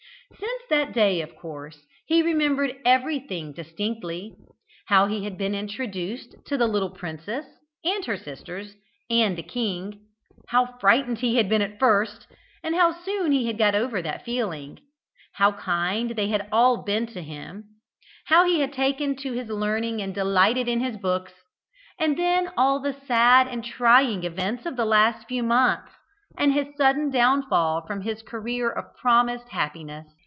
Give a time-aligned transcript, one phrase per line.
[0.39, 4.33] Since that day of course he remembered everything very distinctly
[4.87, 7.45] how he had been introduced to the little princess,
[7.83, 8.73] and her sisters,
[9.09, 10.01] and the king
[10.47, 12.25] how frightened he had been at first,
[12.63, 14.79] and how soon he had got over that feeling
[15.33, 17.65] how kind they had all been to him
[18.27, 21.33] how he had taken to his learning and delighted in his books;
[21.99, 25.91] and then all the sad and trying events of the last few months
[26.37, 30.07] and his sudden downfall from his career of promised happiness.